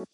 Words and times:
Halo 0.00 0.08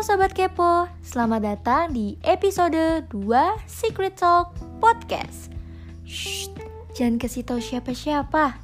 Sobat 0.00 0.32
Kepo, 0.32 0.88
selamat 1.04 1.44
datang 1.44 1.92
di 1.92 2.16
episode 2.24 3.04
2 3.12 3.12
Secret 3.68 4.16
Talk 4.16 4.56
Podcast. 4.80 5.52
Shh, 6.08 6.48
jangan 6.96 7.20
kasih 7.20 7.44
tahu 7.44 7.60
siapa-siapa. 7.60 8.56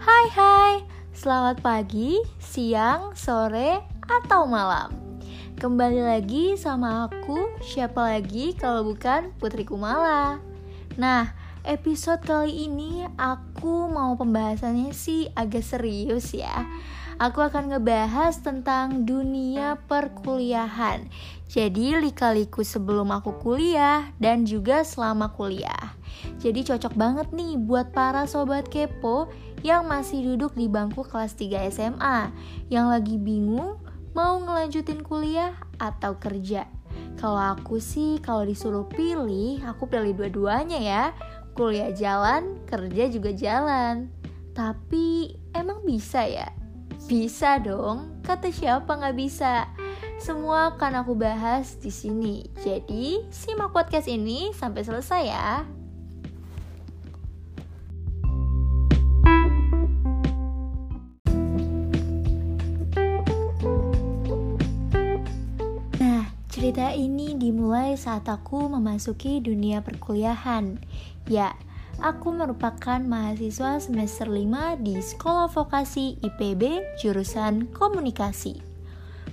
Hai 0.00 0.26
hai, 0.32 0.72
selamat 1.12 1.60
pagi, 1.60 2.16
siang, 2.40 3.12
sore, 3.12 3.84
atau 4.08 4.48
malam 4.48 5.09
Kembali 5.60 6.00
lagi 6.00 6.56
sama 6.56 7.04
aku, 7.04 7.60
siapa 7.60 8.16
lagi 8.16 8.56
kalau 8.56 8.80
bukan 8.80 9.28
Putri 9.36 9.68
Kumala 9.68 10.40
Nah, 10.96 11.36
episode 11.68 12.24
kali 12.24 12.64
ini 12.64 13.04
aku 13.20 13.92
mau 13.92 14.16
pembahasannya 14.16 14.96
sih 14.96 15.28
agak 15.36 15.60
serius 15.60 16.32
ya 16.32 16.64
aku 17.20 17.44
akan 17.44 17.76
ngebahas 17.76 18.40
tentang 18.40 19.04
dunia 19.04 19.76
perkuliahan. 19.84 21.04
Jadi 21.52 22.00
lika-liku 22.00 22.64
sebelum 22.64 23.12
aku 23.12 23.36
kuliah 23.36 24.08
dan 24.16 24.48
juga 24.48 24.80
selama 24.80 25.28
kuliah. 25.36 25.92
Jadi 26.40 26.64
cocok 26.64 26.96
banget 26.96 27.28
nih 27.36 27.60
buat 27.60 27.92
para 27.92 28.24
sobat 28.24 28.72
kepo 28.72 29.28
yang 29.60 29.84
masih 29.84 30.24
duduk 30.24 30.56
di 30.56 30.72
bangku 30.72 31.04
kelas 31.04 31.36
3 31.36 31.68
SMA, 31.68 32.32
yang 32.72 32.88
lagi 32.88 33.20
bingung 33.20 33.76
mau 34.14 34.38
ngelanjutin 34.42 35.02
kuliah 35.04 35.54
atau 35.78 36.18
kerja. 36.18 36.66
Kalau 37.20 37.38
aku 37.38 37.78
sih 37.78 38.18
kalau 38.24 38.48
disuruh 38.48 38.88
pilih, 38.88 39.60
aku 39.64 39.86
pilih 39.86 40.16
dua-duanya 40.16 40.78
ya. 40.80 41.04
Kuliah 41.52 41.92
jalan, 41.92 42.56
kerja 42.64 43.10
juga 43.12 43.30
jalan. 43.36 44.08
Tapi 44.56 45.36
emang 45.52 45.84
bisa 45.84 46.24
ya? 46.24 46.48
Bisa 47.06 47.58
dong, 47.60 48.22
kata 48.22 48.48
siapa 48.48 48.88
nggak 48.88 49.16
bisa? 49.18 49.66
Semua 50.20 50.76
akan 50.76 51.04
aku 51.04 51.16
bahas 51.16 51.80
di 51.80 51.88
sini. 51.88 52.44
Jadi, 52.60 53.24
simak 53.32 53.72
podcast 53.72 54.06
ini 54.06 54.52
sampai 54.52 54.84
selesai 54.84 55.22
ya. 55.24 55.79
Cerita 66.70 66.94
ini 66.94 67.34
dimulai 67.34 67.98
saat 67.98 68.30
aku 68.30 68.70
memasuki 68.70 69.42
dunia 69.42 69.82
perkuliahan. 69.82 70.78
Ya, 71.26 71.58
aku 71.98 72.30
merupakan 72.30 73.02
mahasiswa 73.02 73.82
semester 73.82 74.30
5 74.30 74.78
di 74.78 74.94
Sekolah 75.02 75.50
Vokasi 75.50 76.22
IPB 76.22 76.94
jurusan 77.02 77.74
Komunikasi. 77.74 78.62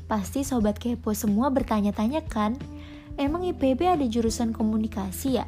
Pasti 0.10 0.42
sobat 0.42 0.82
kepo 0.82 1.14
semua 1.14 1.54
bertanya-tanya 1.54 2.26
kan, 2.26 2.58
emang 3.22 3.46
IPB 3.46 3.86
ada 3.86 4.06
jurusan 4.10 4.50
komunikasi 4.50 5.38
ya? 5.38 5.46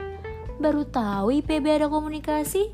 Baru 0.62 0.86
tahu 0.86 1.42
IPB 1.42 1.82
ada 1.82 1.90
komunikasi? 1.90 2.70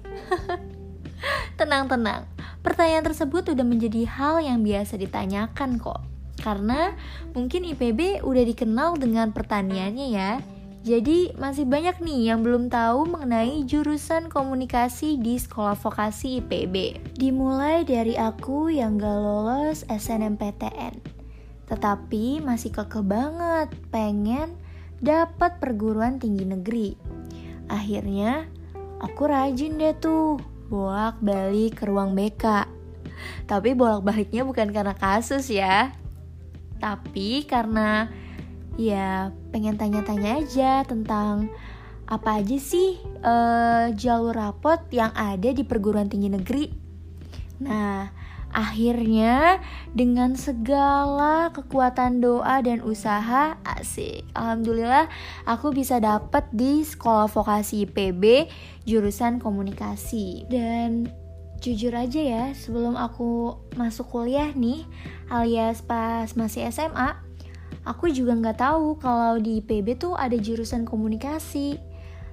Tenang-tenang, 1.64 2.28
pertanyaan 2.60 3.08
tersebut 3.08 3.48
udah 3.48 3.64
menjadi 3.64 4.12
hal 4.12 4.44
yang 4.44 4.60
biasa 4.60 5.00
ditanyakan 5.00 5.80
kok. 5.80 6.15
Karena 6.46 6.94
mungkin 7.34 7.66
IPB 7.66 8.22
udah 8.22 8.44
dikenal 8.46 9.02
dengan 9.02 9.34
pertaniannya 9.34 10.08
ya, 10.14 10.38
jadi 10.86 11.34
masih 11.42 11.66
banyak 11.66 11.98
nih 11.98 12.30
yang 12.30 12.46
belum 12.46 12.70
tahu 12.70 13.10
mengenai 13.10 13.66
jurusan 13.66 14.30
komunikasi 14.30 15.18
di 15.18 15.42
sekolah 15.42 15.74
vokasi 15.74 16.46
IPB. 16.46 17.02
Dimulai 17.18 17.82
dari 17.82 18.14
aku 18.14 18.70
yang 18.70 19.02
gak 19.02 19.18
lolos 19.18 19.82
SNMPTN. 19.90 21.02
Tetapi 21.66 22.46
masih 22.46 22.70
keke 22.70 23.02
banget 23.02 23.74
pengen 23.90 24.54
dapat 25.02 25.58
perguruan 25.58 26.22
tinggi 26.22 26.46
negeri. 26.46 26.94
Akhirnya 27.66 28.46
aku 29.02 29.26
rajin 29.26 29.82
deh 29.82 29.98
tuh 29.98 30.38
bolak-balik 30.70 31.82
ke 31.82 31.90
ruang 31.90 32.14
BK. 32.14 32.70
Tapi 33.50 33.74
bolak-baliknya 33.74 34.46
bukan 34.46 34.70
karena 34.70 34.94
kasus 34.94 35.50
ya. 35.50 36.05
Tapi 36.80 37.48
karena 37.48 38.10
ya 38.76 39.32
pengen 39.56 39.80
tanya-tanya 39.80 40.44
aja 40.44 40.84
tentang 40.84 41.48
apa 42.06 42.38
aja 42.38 42.58
sih 42.62 43.02
uh, 43.26 43.90
jalur 43.98 44.38
rapot 44.38 44.78
yang 44.94 45.10
ada 45.18 45.50
di 45.50 45.66
perguruan 45.66 46.06
tinggi 46.06 46.30
negeri. 46.30 46.66
Nah, 47.66 48.12
akhirnya 48.54 49.58
dengan 49.92 50.38
segala 50.38 51.50
kekuatan 51.50 52.22
doa 52.22 52.62
dan 52.62 52.86
usaha 52.86 53.58
asik. 53.66 54.22
Alhamdulillah 54.38 55.10
aku 55.50 55.74
bisa 55.74 55.98
dapet 55.98 56.46
di 56.54 56.86
sekolah 56.86 57.28
vokasi 57.28 57.90
IPB 57.90 58.48
jurusan 58.86 59.42
komunikasi. 59.42 60.46
Dan 60.46 61.10
jujur 61.66 61.98
aja 61.98 62.22
ya, 62.22 62.44
sebelum 62.54 62.94
aku 62.94 63.58
masuk 63.74 64.14
kuliah 64.14 64.54
nih, 64.54 64.86
alias 65.34 65.82
pas 65.82 66.30
masih 66.38 66.70
SMA, 66.70 67.26
Aku 67.86 68.10
juga 68.10 68.34
nggak 68.34 68.58
tahu 68.66 68.98
kalau 68.98 69.38
di 69.38 69.62
IPB 69.62 70.02
tuh 70.02 70.18
ada 70.18 70.34
jurusan 70.34 70.90
komunikasi. 70.90 71.78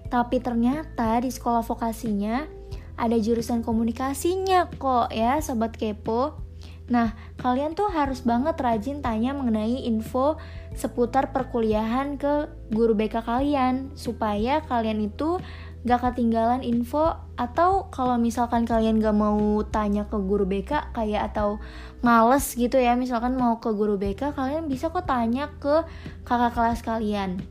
Tapi 0.09 0.41
ternyata 0.41 1.21
di 1.21 1.29
sekolah 1.29 1.61
vokasinya 1.61 2.49
ada 2.97 3.17
jurusan 3.21 3.61
komunikasinya 3.61 4.73
kok 4.81 5.13
ya 5.13 5.45
sobat 5.45 5.77
kepo. 5.77 6.41
Nah, 6.89 7.13
kalian 7.41 7.77
tuh 7.77 7.89
harus 7.93 8.25
banget 8.25 8.57
rajin 8.61 9.05
tanya 9.05 9.37
mengenai 9.37 9.85
info 9.89 10.41
seputar 10.73 11.33
perkuliahan 11.37 12.17
ke 12.17 12.49
guru 12.73 12.97
BK 12.97 13.21
kalian 13.25 13.93
supaya 13.93 14.65
kalian 14.65 15.05
itu 15.05 15.37
gak 15.83 15.99
ketinggalan 15.99 16.63
info 16.63 17.19
atau 17.35 17.91
kalau 17.91 18.15
misalkan 18.15 18.63
kalian 18.63 19.03
gak 19.03 19.19
mau 19.19 19.67
tanya 19.67 20.07
ke 20.07 20.15
guru 20.15 20.47
BK 20.47 20.95
kayak 20.95 21.35
atau 21.35 21.59
males 22.07 22.55
gitu 22.55 22.79
ya 22.79 22.95
misalkan 22.95 23.35
mau 23.35 23.59
ke 23.59 23.75
guru 23.75 23.99
BK 23.99 24.35
kalian 24.39 24.71
bisa 24.71 24.95
kok 24.95 25.11
tanya 25.11 25.51
ke 25.59 25.83
kakak 26.23 26.55
kelas 26.55 26.81
kalian. 26.87 27.43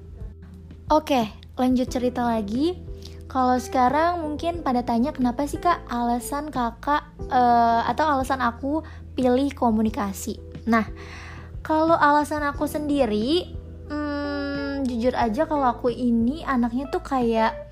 Oke 0.87 1.27
lanjut 1.59 1.91
cerita 1.91 2.23
lagi. 2.23 2.79
Kalau 3.27 3.55
sekarang 3.55 4.27
mungkin 4.27 4.59
pada 4.59 4.83
tanya 4.83 5.15
kenapa 5.15 5.47
sih 5.47 5.59
kak 5.59 5.87
alasan 5.87 6.51
kakak 6.51 7.07
uh, 7.31 7.83
atau 7.87 8.03
alasan 8.15 8.43
aku 8.43 8.83
pilih 9.15 9.51
komunikasi? 9.55 10.39
Nah 10.67 10.87
kalau 11.63 11.95
alasan 11.95 12.43
aku 12.43 12.67
sendiri 12.67 13.55
hmm, 13.91 14.83
jujur 14.87 15.15
aja 15.15 15.47
kalau 15.47 15.67
aku 15.67 15.91
ini 15.91 16.43
anaknya 16.43 16.91
tuh 16.91 17.03
kayak 17.03 17.70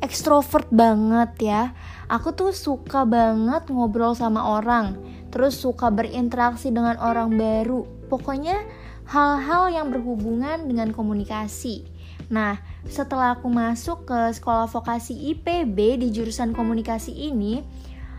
ekstrovert 0.00 0.68
banget 0.72 1.32
ya. 1.40 1.62
Aku 2.06 2.32
tuh 2.36 2.54
suka 2.54 3.02
banget 3.02 3.66
ngobrol 3.70 4.14
sama 4.14 4.58
orang, 4.58 4.94
terus 5.34 5.58
suka 5.58 5.90
berinteraksi 5.90 6.70
dengan 6.70 6.98
orang 7.02 7.34
baru. 7.34 7.82
Pokoknya 8.06 8.62
hal-hal 9.06 9.70
yang 9.70 9.90
berhubungan 9.90 10.66
dengan 10.66 10.94
komunikasi. 10.94 11.86
Nah, 12.26 12.58
setelah 12.86 13.38
aku 13.38 13.46
masuk 13.46 14.06
ke 14.06 14.34
sekolah 14.34 14.66
vokasi 14.66 15.34
IPB 15.34 16.02
di 16.02 16.08
jurusan 16.10 16.54
komunikasi 16.54 17.14
ini, 17.14 17.62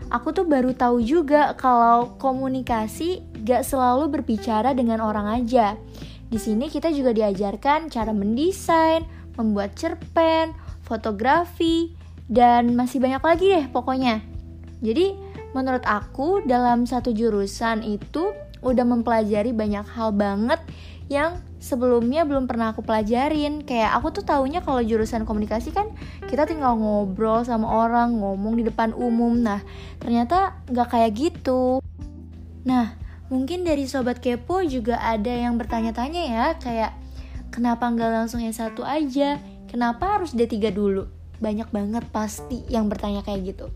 aku 0.08 0.32
tuh 0.32 0.48
baru 0.48 0.72
tahu 0.72 1.04
juga 1.04 1.52
kalau 1.56 2.16
komunikasi 2.16 3.20
gak 3.44 3.64
selalu 3.64 4.20
berbicara 4.20 4.72
dengan 4.72 5.04
orang 5.04 5.44
aja. 5.44 5.76
Di 6.28 6.36
sini 6.36 6.68
kita 6.68 6.92
juga 6.92 7.12
diajarkan 7.12 7.88
cara 7.88 8.12
mendesain, 8.12 9.04
membuat 9.36 9.76
cerpen, 9.76 10.52
fotografi, 10.88 11.92
dan 12.28 12.72
masih 12.72 13.00
banyak 13.00 13.20
lagi 13.20 13.46
deh 13.52 13.66
pokoknya. 13.68 14.24
Jadi 14.80 15.16
menurut 15.56 15.84
aku 15.88 16.44
dalam 16.44 16.84
satu 16.84 17.12
jurusan 17.12 17.80
itu 17.84 18.36
udah 18.60 18.84
mempelajari 18.84 19.56
banyak 19.56 19.86
hal 19.96 20.12
banget 20.12 20.60
yang 21.08 21.40
sebelumnya 21.56 22.28
belum 22.28 22.44
pernah 22.44 22.76
aku 22.76 22.84
pelajarin. 22.84 23.64
Kayak 23.64 23.96
aku 23.96 24.20
tuh 24.20 24.24
taunya 24.28 24.60
kalau 24.60 24.84
jurusan 24.84 25.24
komunikasi 25.24 25.72
kan 25.72 25.88
kita 26.28 26.44
tinggal 26.44 26.76
ngobrol 26.76 27.42
sama 27.48 27.64
orang 27.64 28.20
ngomong 28.20 28.60
di 28.60 28.64
depan 28.68 28.92
umum. 28.92 29.40
Nah 29.40 29.64
ternyata 29.98 30.60
nggak 30.68 30.88
kayak 30.92 31.10
gitu. 31.16 31.80
Nah 32.68 32.92
mungkin 33.32 33.64
dari 33.64 33.88
sobat 33.88 34.20
kepo 34.20 34.60
juga 34.64 35.00
ada 35.00 35.32
yang 35.32 35.56
bertanya-tanya 35.56 36.22
ya 36.28 36.46
kayak 36.60 36.92
kenapa 37.48 37.88
nggak 37.88 38.12
langsung 38.12 38.44
yang 38.44 38.56
satu 38.56 38.84
aja 38.84 39.40
Kenapa 39.68 40.16
harus 40.16 40.32
D3 40.32 40.72
dulu? 40.72 41.04
Banyak 41.38 41.68
banget 41.70 42.04
pasti 42.08 42.64
yang 42.72 42.88
bertanya 42.88 43.20
kayak 43.20 43.54
gitu. 43.54 43.66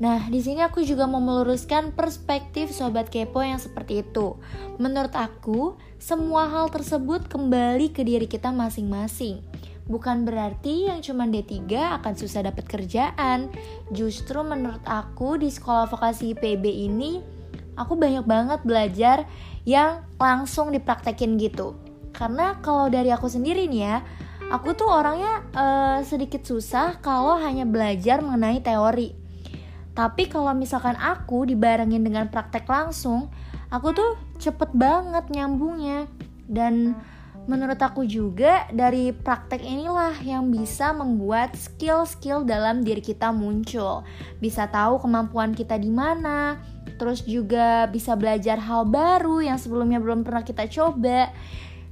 Nah, 0.00 0.32
di 0.32 0.40
sini 0.40 0.64
aku 0.64 0.80
juga 0.80 1.04
mau 1.04 1.20
meluruskan 1.20 1.92
perspektif 1.92 2.72
sobat 2.72 3.12
kepo 3.12 3.44
yang 3.44 3.60
seperti 3.60 4.00
itu. 4.00 4.40
Menurut 4.80 5.12
aku, 5.12 5.76
semua 6.00 6.48
hal 6.48 6.72
tersebut 6.72 7.28
kembali 7.28 7.92
ke 7.92 8.00
diri 8.00 8.24
kita 8.24 8.48
masing-masing. 8.48 9.44
Bukan 9.84 10.24
berarti 10.24 10.88
yang 10.88 11.04
cuma 11.04 11.28
D3 11.28 11.68
akan 12.00 12.14
susah 12.16 12.48
dapat 12.48 12.64
kerjaan. 12.64 13.52
Justru 13.92 14.40
menurut 14.40 14.80
aku 14.88 15.36
di 15.36 15.52
sekolah 15.52 15.84
vokasi 15.92 16.32
IPB 16.32 16.64
ini 16.64 17.20
aku 17.76 17.96
banyak 17.96 18.24
banget 18.24 18.60
belajar 18.64 19.28
yang 19.68 20.00
langsung 20.16 20.72
dipraktekin 20.72 21.36
gitu. 21.36 21.76
Karena 22.16 22.56
kalau 22.64 22.88
dari 22.88 23.12
aku 23.12 23.28
sendiri 23.28 23.68
nih 23.68 23.82
ya, 23.84 23.96
aku 24.50 24.74
tuh 24.74 24.90
orangnya 24.90 25.46
uh, 25.54 25.98
sedikit 26.02 26.42
susah 26.42 26.98
kalau 26.98 27.38
hanya 27.38 27.64
belajar 27.64 28.18
mengenai 28.20 28.58
teori 28.60 29.20
tapi 30.00 30.30
kalau 30.30 30.54
misalkan 30.54 30.94
aku 30.96 31.44
dibarengin 31.44 32.00
dengan 32.00 32.30
praktek 32.30 32.64
langsung, 32.70 33.28
aku 33.68 33.92
tuh 33.92 34.10
cepet 34.38 34.70
banget 34.72 35.28
nyambungnya. 35.28 36.06
Dan 36.48 36.94
menurut 37.44 37.76
aku 37.76 38.06
juga 38.06 38.64
dari 38.70 39.10
praktek 39.12 39.60
inilah 39.60 40.16
yang 40.22 40.48
bisa 40.48 40.94
membuat 40.94 41.52
skill-skill 41.52 42.46
dalam 42.46 42.80
diri 42.80 43.02
kita 43.02 43.34
muncul. 43.34 44.06
Bisa 44.38 44.70
tahu 44.70 45.02
kemampuan 45.02 45.52
kita 45.52 45.76
di 45.76 45.90
mana, 45.90 46.62
terus 46.96 47.26
juga 47.26 47.84
bisa 47.90 48.14
belajar 48.14 48.56
hal 48.56 48.86
baru 48.86 49.42
yang 49.42 49.58
sebelumnya 49.58 49.98
belum 49.98 50.22
pernah 50.22 50.46
kita 50.46 50.70
coba. 50.70 51.34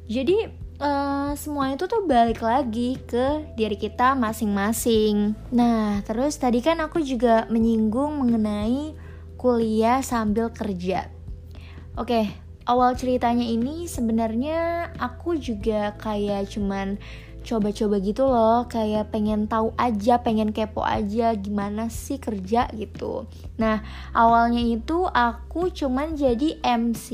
Jadi 0.09 0.68
uh, 0.79 1.31
semua 1.35 1.75
itu 1.75 1.85
tuh 1.85 2.07
balik 2.07 2.43
lagi 2.43 2.99
ke 3.03 3.55
diri 3.55 3.77
kita 3.79 4.15
masing-masing. 4.15 5.35
Nah, 5.53 6.03
terus 6.07 6.39
tadi 6.39 6.63
kan 6.63 6.79
aku 6.83 7.03
juga 7.03 7.47
menyinggung 7.51 8.19
mengenai 8.23 8.95
kuliah 9.39 10.03
sambil 10.03 10.51
kerja. 10.51 11.11
Oke, 11.99 12.31
awal 12.67 12.95
ceritanya 12.95 13.45
ini 13.45 13.91
sebenarnya 13.91 14.91
aku 14.99 15.39
juga 15.39 15.95
kayak 15.99 16.51
cuman 16.53 16.99
coba-coba 17.49 17.97
gitu 18.05 18.29
loh 18.29 18.69
kayak 18.69 19.09
pengen 19.09 19.49
tahu 19.49 19.73
aja 19.81 20.21
pengen 20.21 20.53
kepo 20.53 20.85
aja 20.85 21.33
gimana 21.33 21.89
sih 21.89 22.21
kerja 22.21 22.69
gitu 22.77 23.25
nah 23.57 23.81
awalnya 24.13 24.61
itu 24.61 25.09
aku 25.09 25.73
cuman 25.73 26.13
jadi 26.13 26.61
MC 26.61 27.09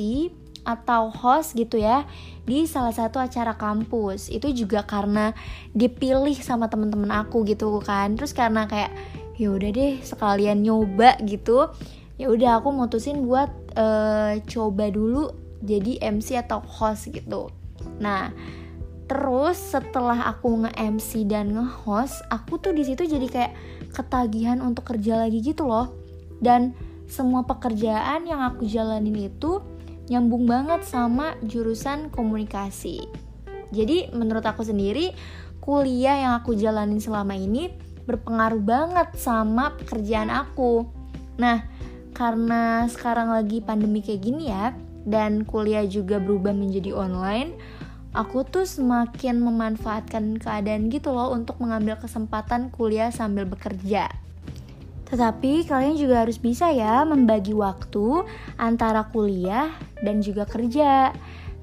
atau 0.64 1.12
host 1.12 1.55
gitu 1.55 1.76
ya 1.78 2.08
di 2.44 2.64
salah 2.64 2.93
satu 2.93 3.20
acara 3.20 3.56
kampus. 3.56 4.32
Itu 4.32 4.50
juga 4.52 4.84
karena 4.84 5.37
dipilih 5.76 6.37
sama 6.40 6.66
temen-temen 6.69 7.12
aku 7.12 7.44
gitu 7.49 7.81
kan. 7.84 8.16
Terus 8.16 8.32
karena 8.32 8.64
kayak 8.69 8.93
ya 9.37 9.52
udah 9.52 9.70
deh 9.70 10.00
sekalian 10.00 10.64
nyoba 10.64 11.20
gitu. 11.25 11.70
Ya 12.16 12.32
udah 12.32 12.61
aku 12.62 12.72
mutusin 12.72 13.22
buat 13.26 13.50
uh, 13.76 14.40
coba 14.49 14.88
dulu 14.88 15.34
jadi 15.64 16.00
MC 16.00 16.40
atau 16.40 16.61
host 16.64 17.12
gitu. 17.12 17.52
Nah 18.00 18.32
terus 19.05 19.61
setelah 19.61 20.32
aku 20.32 20.64
nge-MC 20.64 21.28
dan 21.28 21.52
nge-host 21.52 22.25
aku 22.32 22.56
tuh 22.56 22.72
di 22.72 22.88
situ 22.88 23.05
jadi 23.05 23.28
kayak 23.28 23.52
ketagihan 23.93 24.64
untuk 24.64 24.88
kerja 24.88 25.20
lagi 25.20 25.44
gitu 25.44 25.69
loh. 25.69 25.93
Dan 26.40 26.72
semua 27.05 27.44
pekerjaan 27.44 28.25
yang 28.25 28.40
aku 28.40 28.64
jalanin 28.64 29.28
itu 29.28 29.61
nyambung 30.12 30.45
banget 30.45 30.85
sama 30.85 31.37
jurusan 31.45 32.12
komunikasi. 32.12 33.09
Jadi 33.75 34.12
menurut 34.12 34.45
aku 34.45 34.62
sendiri 34.62 35.17
kuliah 35.65 36.21
yang 36.21 36.33
aku 36.39 36.53
jalanin 36.55 37.01
selama 37.01 37.33
ini 37.35 37.73
berpengaruh 38.05 38.61
banget 38.61 39.09
sama 39.17 39.73
pekerjaan 39.81 40.29
aku. 40.29 40.85
Nah, 41.41 41.65
karena 42.12 42.85
sekarang 42.87 43.33
lagi 43.33 43.65
pandemi 43.65 44.05
kayak 44.05 44.23
gini 44.23 44.53
ya, 44.53 44.77
dan 45.09 45.45
kuliah 45.45 45.85
juga 45.89 46.21
berubah 46.21 46.53
menjadi 46.53 46.93
online, 46.93 47.57
aku 48.12 48.45
tuh 48.47 48.69
semakin 48.69 49.41
memanfaatkan 49.41 50.39
keadaan 50.39 50.93
gitu 50.93 51.12
loh 51.12 51.33
untuk 51.33 51.59
mengambil 51.61 51.99
kesempatan 51.99 52.71
kuliah 52.71 53.09
sambil 53.11 53.49
bekerja. 53.49 54.09
Tetapi 55.05 55.69
kalian 55.69 55.97
juga 56.01 56.25
harus 56.25 56.41
bisa 56.41 56.73
ya 56.73 57.05
membagi 57.05 57.53
waktu 57.53 58.25
antara 58.56 59.09
kuliah 59.12 59.73
dan 60.01 60.25
juga 60.25 60.49
kerja. 60.49 61.12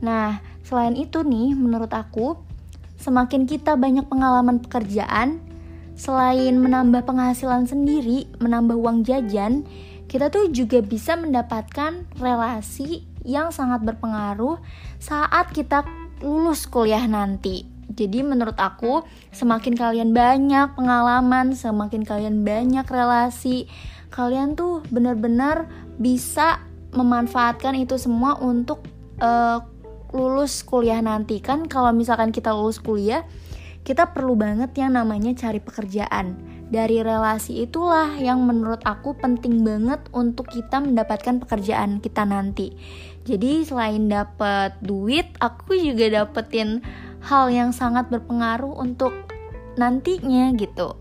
Nah, 0.02 0.42
selain 0.62 0.94
itu 0.98 1.26
nih 1.26 1.58
menurut 1.58 1.90
aku, 1.94 2.38
semakin 3.02 3.50
kita 3.50 3.74
banyak 3.78 4.06
pengalaman 4.06 4.62
pekerjaan, 4.62 5.42
selain 5.98 6.58
menambah 6.58 7.06
penghasilan 7.06 7.66
sendiri, 7.66 8.30
menambah 8.42 8.78
uang 8.78 9.06
jajan, 9.06 9.66
kita 10.12 10.28
tuh 10.28 10.52
juga 10.52 10.84
bisa 10.84 11.16
mendapatkan 11.16 12.04
relasi 12.20 13.08
yang 13.24 13.54
sangat 13.54 13.86
berpengaruh 13.86 14.60
saat 15.00 15.54
kita 15.56 15.88
lulus 16.20 16.68
kuliah 16.68 17.08
nanti. 17.08 17.71
Jadi 18.02 18.26
menurut 18.26 18.58
aku 18.58 19.06
semakin 19.30 19.78
kalian 19.78 20.10
banyak 20.10 20.74
pengalaman, 20.74 21.54
semakin 21.54 22.02
kalian 22.02 22.42
banyak 22.42 22.90
relasi, 22.90 23.70
kalian 24.10 24.58
tuh 24.58 24.82
benar-benar 24.90 25.70
bisa 26.02 26.66
memanfaatkan 26.98 27.78
itu 27.78 28.02
semua 28.02 28.42
untuk 28.42 28.82
uh, 29.22 29.62
lulus 30.18 30.66
kuliah 30.66 30.98
nanti. 30.98 31.38
Kan 31.46 31.70
kalau 31.70 31.94
misalkan 31.94 32.34
kita 32.34 32.50
lulus 32.50 32.82
kuliah 32.82 33.22
kita 33.82 34.14
perlu 34.14 34.38
banget 34.38 34.78
yang 34.78 34.94
namanya 34.94 35.34
cari 35.34 35.58
pekerjaan. 35.58 36.38
Dari 36.72 37.04
relasi 37.04 37.68
itulah 37.68 38.16
yang 38.16 38.46
menurut 38.48 38.80
aku 38.88 39.18
penting 39.18 39.66
banget 39.66 40.00
untuk 40.16 40.48
kita 40.48 40.80
mendapatkan 40.80 41.42
pekerjaan 41.44 42.00
kita 42.00 42.24
nanti. 42.24 42.72
Jadi 43.28 43.68
selain 43.68 44.08
dapat 44.08 44.80
duit 44.80 45.28
aku 45.42 45.76
juga 45.76 46.24
dapetin 46.24 46.80
hal 47.22 47.54
yang 47.54 47.70
sangat 47.70 48.10
berpengaruh 48.10 48.74
untuk 48.78 49.14
nantinya 49.78 50.52
gitu. 50.58 50.98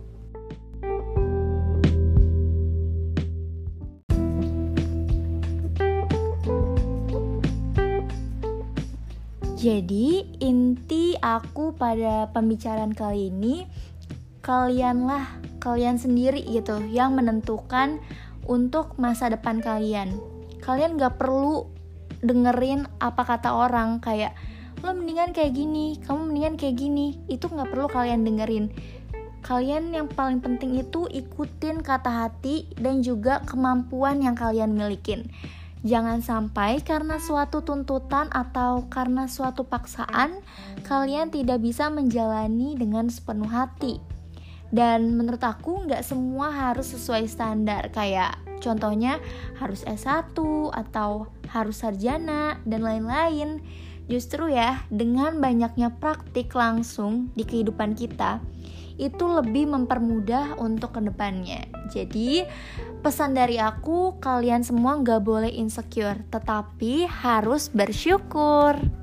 Jadi, 9.61 10.25
inti 10.41 11.21
aku 11.21 11.77
pada 11.77 12.33
pembicaraan 12.33 12.97
kali 12.97 13.29
ini, 13.29 13.69
kalianlah 14.41 15.37
kalian 15.61 16.01
sendiri 16.01 16.41
gitu 16.49 16.81
yang 16.89 17.13
menentukan 17.13 18.01
untuk 18.49 18.97
masa 18.97 19.29
depan 19.29 19.61
kalian. 19.61 20.17
Kalian 20.65 20.97
gak 20.97 21.21
perlu 21.21 21.69
dengerin 22.25 22.89
apa 23.05 23.21
kata 23.21 23.53
orang 23.53 24.01
kayak 24.01 24.33
lo 24.81 24.97
mendingan 24.97 25.37
kayak 25.37 25.53
gini 25.57 26.01
kamu 26.05 26.21
mendingan 26.33 26.55
kayak 26.57 26.77
gini 26.77 27.21
itu 27.29 27.47
nggak 27.47 27.69
perlu 27.69 27.89
kalian 27.89 28.25
dengerin 28.25 28.67
kalian 29.41 29.93
yang 29.93 30.09
paling 30.09 30.41
penting 30.45 30.77
itu 30.77 31.09
ikutin 31.09 31.81
kata 31.81 32.29
hati 32.29 32.69
dan 32.77 33.01
juga 33.01 33.41
kemampuan 33.49 34.21
yang 34.21 34.37
kalian 34.37 34.77
milikin 34.77 35.29
Jangan 35.81 36.21
sampai 36.21 36.85
karena 36.85 37.17
suatu 37.17 37.65
tuntutan 37.65 38.29
atau 38.29 38.85
karena 38.93 39.25
suatu 39.25 39.65
paksaan 39.65 40.45
kalian 40.85 41.33
tidak 41.33 41.65
bisa 41.65 41.89
menjalani 41.89 42.77
dengan 42.77 43.09
sepenuh 43.09 43.49
hati. 43.49 43.97
Dan 44.69 45.17
menurut 45.17 45.41
aku 45.41 45.89
nggak 45.89 46.05
semua 46.05 46.53
harus 46.53 46.93
sesuai 46.93 47.25
standar 47.27 47.89
kayak 47.97 48.37
contohnya 48.61 49.19
harus 49.57 49.81
S1 49.89 50.37
atau 50.69 51.33
harus 51.49 51.81
sarjana 51.81 52.61
dan 52.69 52.85
lain-lain. 52.85 53.65
Justru 54.11 54.51
ya, 54.51 54.83
dengan 54.91 55.39
banyaknya 55.39 55.95
praktik 56.03 56.51
langsung 56.59 57.31
di 57.39 57.47
kehidupan 57.47 57.95
kita, 57.95 58.43
itu 58.99 59.23
lebih 59.23 59.71
mempermudah 59.71 60.59
untuk 60.59 60.99
ke 60.99 61.01
depannya. 61.01 61.63
Jadi, 61.95 62.43
pesan 63.07 63.39
dari 63.39 63.63
aku, 63.63 64.19
kalian 64.19 64.67
semua 64.67 64.99
nggak 64.99 65.23
boleh 65.23 65.53
insecure, 65.55 66.27
tetapi 66.27 67.07
harus 67.07 67.71
bersyukur. 67.71 69.00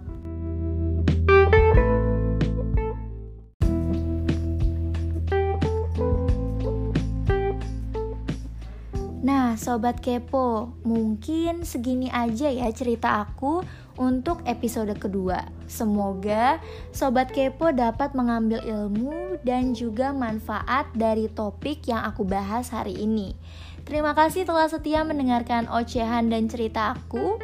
Sobat 9.68 10.00
kepo, 10.00 10.72
mungkin 10.88 11.68
segini 11.68 12.08
aja 12.08 12.48
ya 12.48 12.72
cerita 12.72 13.28
aku 13.28 13.68
untuk 14.00 14.40
episode 14.48 14.96
kedua. 14.96 15.44
Semoga 15.68 16.64
sobat 16.96 17.36
kepo 17.36 17.76
dapat 17.76 18.16
mengambil 18.16 18.64
ilmu 18.64 19.36
dan 19.44 19.76
juga 19.76 20.16
manfaat 20.16 20.88
dari 20.96 21.28
topik 21.28 21.84
yang 21.84 22.00
aku 22.08 22.24
bahas 22.24 22.72
hari 22.72 22.96
ini. 22.96 23.36
Terima 23.84 24.16
kasih 24.16 24.48
telah 24.48 24.72
setia 24.72 25.04
mendengarkan 25.04 25.68
ocehan 25.68 26.32
dan 26.32 26.48
cerita 26.48 26.96
aku. 26.96 27.36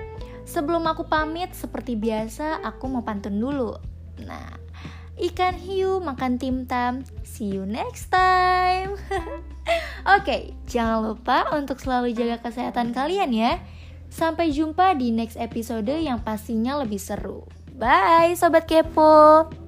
Sebelum 0.47 0.87
aku 0.87 1.03
pamit, 1.03 1.51
seperti 1.51 1.99
biasa, 1.99 2.63
aku 2.63 2.87
mau 2.87 3.03
pantun 3.03 3.35
dulu. 3.35 3.75
Nah, 4.23 4.63
ikan 5.19 5.55
hiu 5.57 6.01
makan 6.01 6.41
timtam. 6.41 7.05
See 7.21 7.53
you 7.53 7.65
next 7.65 8.09
time. 8.09 8.97
Oke, 10.03 10.19
okay, 10.19 10.41
jangan 10.67 11.13
lupa 11.13 11.53
untuk 11.55 11.79
selalu 11.79 12.11
jaga 12.17 12.41
kesehatan 12.41 12.91
kalian 12.91 13.31
ya. 13.31 13.61
Sampai 14.13 14.53
jumpa 14.53 14.93
di 14.93 15.09
next 15.09 15.41
episode 15.41 15.89
yang 15.89 16.21
pastinya 16.21 16.77
lebih 16.77 17.01
seru. 17.01 17.45
Bye, 17.73 18.37
sobat 18.37 18.69
kepo. 18.69 19.62